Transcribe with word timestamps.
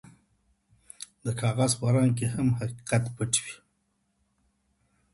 د 1.25 1.27
کاغذ 1.41 1.71
په 1.79 1.87
رنګ 1.95 2.11
کې 2.17 2.27
هم 2.33 2.47
حقیقت 2.59 3.03
پټ 3.15 3.31
وي. 3.43 3.55